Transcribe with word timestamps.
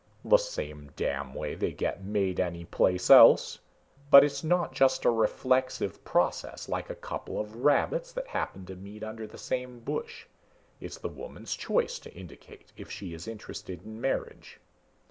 "The 0.25 0.37
same 0.37 0.89
damn 0.95 1.35
way 1.35 1.53
they 1.53 1.73
get 1.73 2.03
made 2.03 2.39
any 2.39 2.65
place 2.65 3.11
else! 3.11 3.59
But 4.09 4.23
it's 4.23 4.43
not 4.43 4.73
just 4.73 5.05
a 5.05 5.11
reflexive 5.11 6.03
process 6.03 6.67
like 6.67 6.89
a 6.89 6.95
couple 6.95 7.39
of 7.39 7.57
rabbits 7.57 8.11
that 8.13 8.25
happen 8.25 8.65
to 8.65 8.75
meet 8.75 9.03
under 9.03 9.27
the 9.27 9.37
same 9.37 9.79
bush. 9.79 10.25
It's 10.79 10.97
the 10.97 11.07
woman's 11.07 11.55
choice 11.55 11.99
to 11.99 12.13
indicate 12.15 12.73
if 12.75 12.89
she 12.89 13.13
is 13.13 13.27
interested 13.27 13.83
in 13.83 14.01
marriage." 14.01 14.59